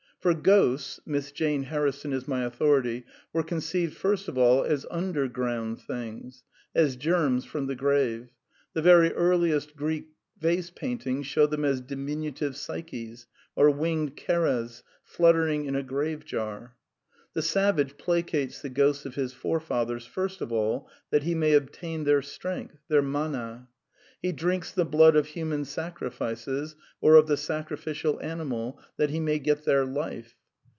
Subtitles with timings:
[0.19, 4.85] For ghosts (Miss Jane Harrison is my au thority) were conceived first of all as
[4.91, 6.43] underground things,
[6.75, 8.29] as" germs from the grave ";*^
[8.73, 10.09] the very earliest Greek
[10.39, 13.25] vase paintings show them as diminutive psyches,
[13.55, 16.75] or winged Keres fluttering in a grave jar.
[17.33, 22.03] The savage placates the ghosts of his forefathers first of all that he may obtain
[22.03, 23.69] their strength, their mana;
[24.23, 29.39] he drinks the blood of human secrifices, or of the sacrificial animal, that he may
[29.39, 30.35] get their life.